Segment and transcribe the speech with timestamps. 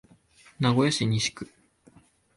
[0.59, 1.47] 名古屋市西区